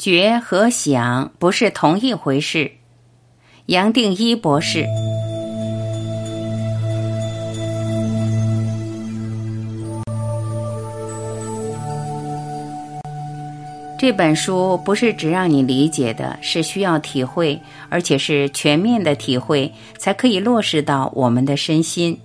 [0.00, 2.72] 觉和想不是同一回事。
[3.66, 4.86] 杨定一博士。
[13.98, 17.60] 这本书不是只让你理解的，是需要体会，
[17.90, 22.18] 而且是全面的体会，才可以落实到我们的身心。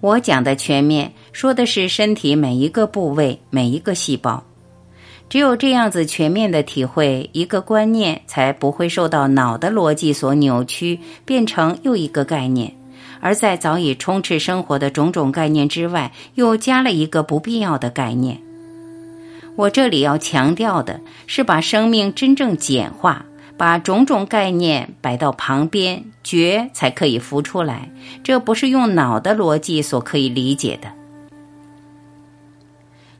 [0.00, 4.42] 我讲的全面，说的是身体每一个部位、每一个细胞。
[5.28, 12.72] 只有这样子全面的体会，一个观念才不会受到脑的逻辑所扭曲，变成又一个概念，
[13.20, 18.40] 而在早已充斥生活的种种概念之外，又加了一个不必要的概念。
[19.56, 23.24] 我这里要强调的是，把生命真正简化，
[23.56, 27.90] 把种种概念摆到旁边，觉才可以浮出来。
[28.22, 30.88] 这不是用脑的逻辑所可以理解的。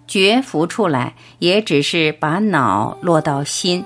[0.06, 3.84] 觉浮出来，也只是把脑落到心。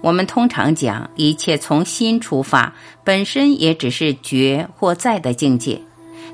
[0.00, 5.80] 我们通常讲，一切从心出发，本身也只是觉或在的境界。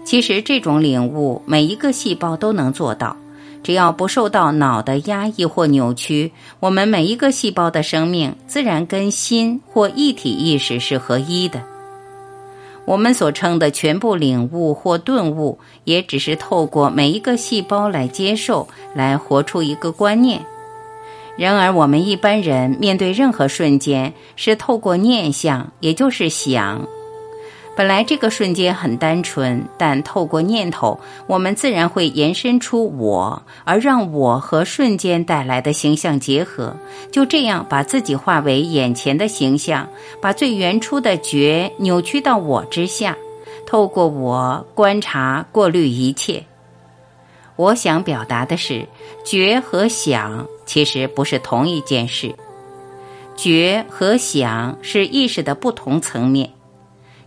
[0.04, 3.16] 其实这种领悟，每一个细胞都能做到，
[3.62, 6.30] 只要不受到脑的压抑或扭曲，
[6.60, 11.73] 我们每一个细胞的生命，自然跟心或一体意识是合一的。
[12.86, 20.44] 我们所称的全部领悟或顿悟，也只是透过每一个细胞来接受，来活出一个观念。
[21.36, 26.86] 然而，我们一般人面对任何瞬间，是透过念想，也就是想。
[27.76, 36.76] 本来这个瞬间很单纯，但透过念头，我们自然会延伸出我，而让我和瞬间带来的形象结合，
[37.10, 39.88] 就这样把自己化为眼前的形象，
[40.20, 43.16] 把最原初的觉扭曲到我之下，
[43.66, 46.44] 透过我观察过滤一切。
[47.56, 48.86] 我想表达的是，
[49.24, 52.34] 觉和想其实不是同一件事，
[53.34, 56.50] 觉和想是意识的不同层面。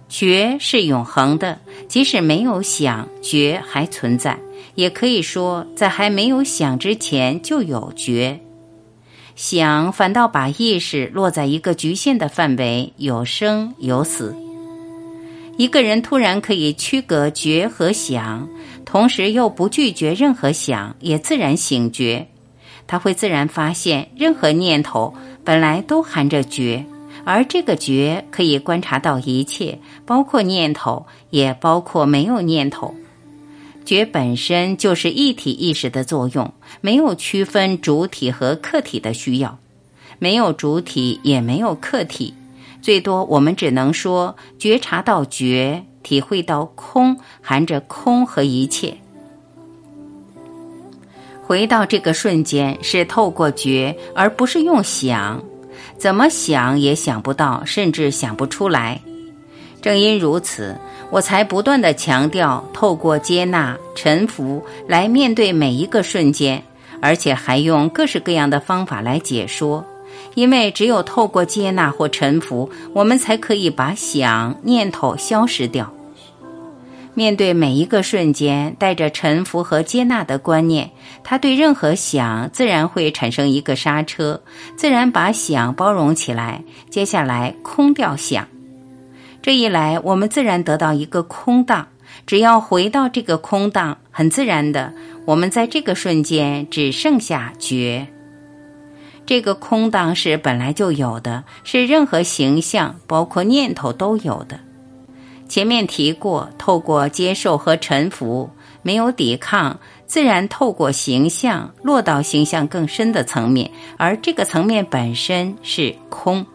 [0.10, 4.38] 觉是永恒的，即使没有想，觉还存在。
[4.76, 8.40] 也可以说，在还没有想之前就有觉。
[9.36, 14.36] 想反倒把意识落在一个局限的范围，有生有死。
[15.58, 18.48] 一个人突然可以区隔觉和想，
[18.86, 22.28] 同时又不拒绝任何想，也自然醒觉。
[22.86, 25.14] 他会自然发现，任何念头
[25.44, 26.86] 本来都含着觉。
[27.24, 32.96] 而这个觉可以观察到一切，包括念头，也包括没有念头。
[33.86, 39.58] 觉本身就是一体意识的作用，没有区分主体和客体的需要，
[40.20, 42.34] 没有主体也没有客体，
[42.82, 48.98] 最多我们只能说觉察到觉，体会到空，含着空和一切。
[51.42, 55.42] 回到这个瞬间，是透过觉，而不是用想。
[55.98, 59.02] 怎么想也想不到，甚至想不出来。
[59.82, 60.76] 正因如此，
[61.12, 66.62] 我才不断的强调，透过接纳、臣服来面对每一个瞬间，
[67.02, 69.86] 而且还用各式各样的方法来解说。
[70.34, 75.92] 因为只有透过接纳或臣服，我们才可以把想念头消失掉。
[77.18, 80.92] 面对每一个瞬间，带着臣服和接纳的观念，
[81.24, 84.40] 他对任何想自然会产生一个刹车，
[84.76, 86.64] 自然把想包容起来。
[86.92, 88.48] 接下来空掉想，
[89.42, 91.88] 这一来，我们自然得到一个空档。
[92.28, 94.94] 只要回到这个空档，很自然的，
[95.26, 98.06] 我们在这个瞬间只剩下觉。
[99.26, 104.60] 这个空档是本来就有的，是任何形象，包括念头都有的。
[105.48, 108.50] 前面提过，透过接受和臣服，
[108.82, 116.46] 没有抵抗，自然透过形象落到形象更深的层面，而这个层面本身是空，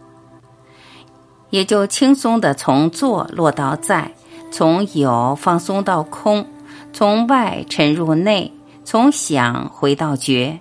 [1.49, 4.11] 也就轻松的从做落到在，
[4.51, 6.47] 从有放松到空，
[6.91, 8.51] 从外沉入内，
[8.83, 10.59] 从想回到觉，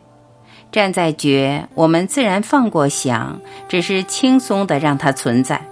[0.70, 5.71] 站在觉，我们自然放过想，只是轻松的让它存在。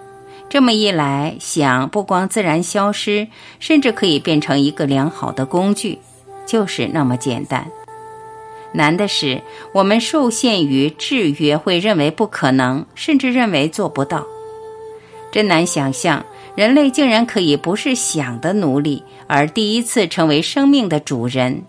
[0.51, 3.29] 这么一来，想不光自然消失，
[3.61, 6.01] 甚至可以变成一个良好的工具，
[6.45, 7.69] 就是那么简单。
[8.73, 9.41] 难的是，
[9.73, 14.27] 我们受限于制约，会认为不可能，甚至认为做不到。
[15.31, 16.27] 真难想象，
[16.57, 21.63] 人类竟然可以不是想的奴隶，而第一次成为生命的主人。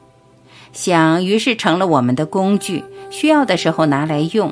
[0.74, 4.51] 想于是成了我们的工具，需要的时候拿来用。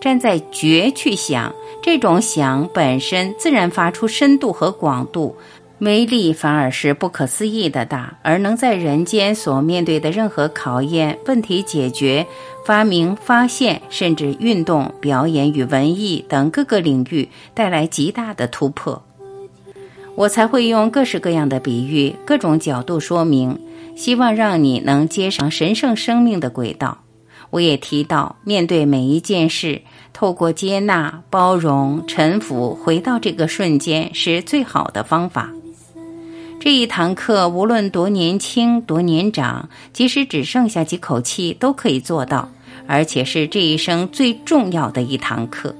[0.00, 1.52] 站在觉去想。
[1.84, 5.36] 这种想本身自然发出深度和广度，
[5.80, 12.26] 威力反而是不可思议的大，而能在人间所面对的任何考验、问题解决、
[12.64, 19.02] 发明、发现，甚至运动、表演与文艺等各个领域带来极大的突破。
[20.14, 23.60] 我才会用各式各样的比喻、各种角度说明，
[23.94, 27.03] 希望让你能接上神圣生命的轨道。
[27.50, 29.82] 我也提到，面对每一件事。
[30.12, 35.50] 透过接纳、包容、臣服，回到这个瞬间是最好的方法。
[36.60, 42.48] 这一堂课，无论多年轻、多年长，即使只剩下几口气，都可以做到，
[42.86, 45.74] 而且是这一生最重要的一堂课。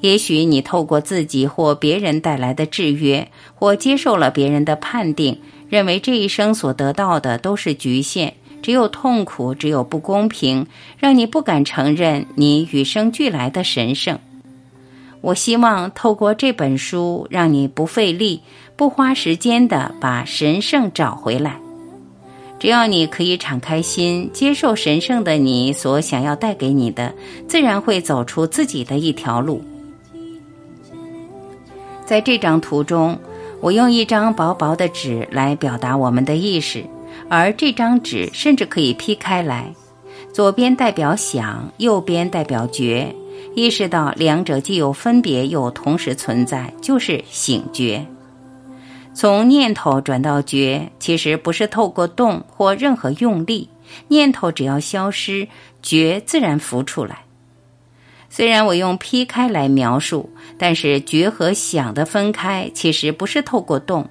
[0.00, 8.34] 也许你透过自己或别人带来的制约，或接受了别人的判定，认为这一生所得到的都是局限。
[8.62, 10.66] 只有痛苦，只有不公平，
[10.96, 14.18] 让你不敢承认你与生俱来的神圣。
[15.20, 18.40] 我希望透过这本书，让你不费力、
[18.76, 21.58] 不花时间的把神圣找回来。
[22.58, 27.12] 只要你可以敞开心，接受神圣的你所想要带给你的，
[27.48, 29.62] 自然会走出自己的一条路。
[32.04, 33.18] 在这张图中，
[33.60, 36.84] 我用一张薄薄的纸来表达我们的意识。
[37.28, 39.72] 而这张纸甚至可以劈开来，
[40.32, 43.14] 左边代表想，右边代表觉。
[43.54, 48.06] 意识到两者既有分别又同时存在，就是醒觉。
[49.14, 53.68] 从念头转到觉，其实不是透过动或任何用力，
[54.08, 55.48] 念头只要消失，
[55.82, 57.24] 觉自然浮出来。
[58.30, 64.08] 虽然我用劈开来描述，但是觉和想的分开，其实不是透过动，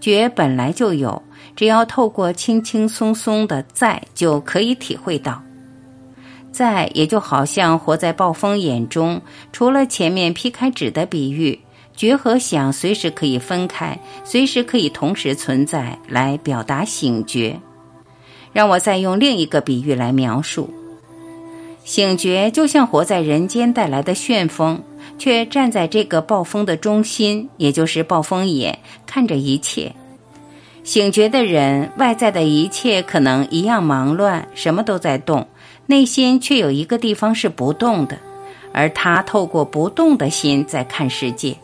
[0.00, 1.20] 觉本来就有。
[1.56, 5.42] 只要透过轻轻松松的在，就可以体会到，
[6.50, 9.20] 在也就好像活在暴风眼中。
[9.52, 11.58] 除了前面劈开纸的比喻，
[11.96, 17.60] 觉和想随时可以分开，随时可以同时存在，来表达醒觉。
[18.52, 20.68] 让我再用另一个比喻来描述：
[21.84, 24.82] 醒觉就像活在人间带来的旋风，
[25.18, 29.94] 却站在这个暴风的中心，也就是暴风眼，看着一切。
[30.84, 35.48] 醒觉的人，外在的一切可能一样忙乱，什么都在动，
[35.86, 38.18] 内心却有一个地方是不动的，
[38.70, 41.56] 而他透过不动的心在看世界。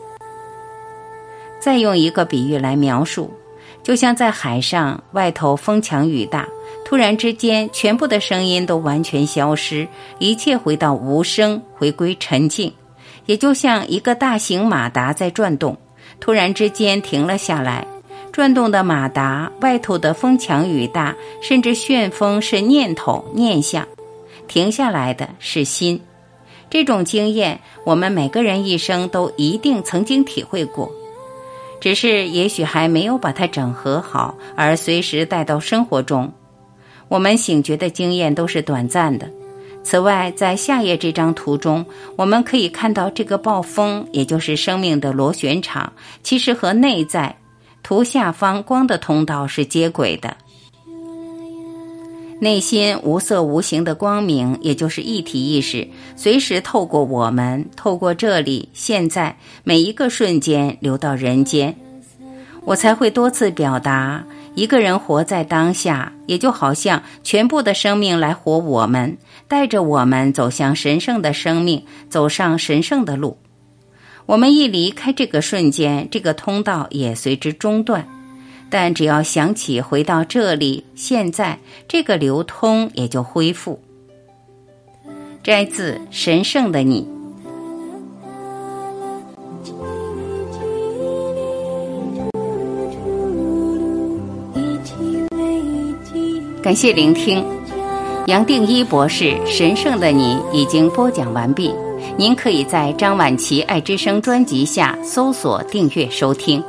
[1.59, 3.31] 再用一个比喻来描述，
[3.83, 6.47] 就像在海上，外头风强雨大，
[6.83, 9.87] 突然之间，全部的声音都完全消失，
[10.17, 12.73] 一切回到无声，回归沉静，
[13.27, 15.77] 也就像一个大型马达在转动，
[16.19, 17.85] 突然之间停了下来。
[18.31, 23.85] 转动的马达外头的风强雨大，甚至旋风是念头念想，
[24.47, 26.01] 停下来的是心。
[26.69, 30.89] 这种经验，我们每个人一生都一定曾经体会过，
[31.81, 36.31] 只是也许还没有把它整合好，而随时带到生活中。
[37.09, 39.29] 我们醒觉的经验都是短暂的。
[39.83, 41.85] 此外，在下页这张图中，
[42.15, 45.91] 我们可以看到这个暴风，也就是生命的螺旋场，
[46.23, 47.35] 其实和内在。
[47.83, 50.37] 图下方光的通道是接轨的，
[52.39, 61.75] 内心无色无形的光明，也就是一体意识，随时透过我们，透过这里，现在每一个瞬间流到人间。
[62.63, 64.23] 我才会多次表达，
[64.53, 69.17] 一个人活在当下，也就好像全部的生命来活我们，
[69.47, 73.37] 带着我们走向神圣的生命，走上神圣的路。
[74.31, 78.07] 我们一离开这个瞬间，这个通道也随之中断。
[78.69, 83.81] 但只要想起回到这里，现在这个流通也就恢复。
[85.43, 87.05] 摘自《神圣的你》。
[96.63, 97.45] 感谢聆听，
[98.27, 101.73] 杨定一博士《神圣的你》已经播讲完毕。
[102.21, 106.63] 您可以在张晚琪爱之声专辑下搜索订阅收听。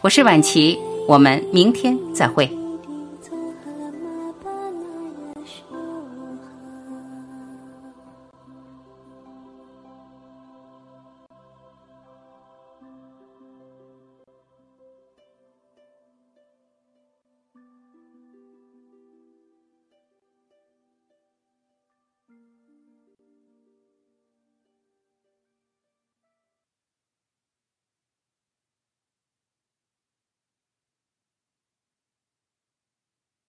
[0.00, 2.50] 我是晚琪，我们明天再会。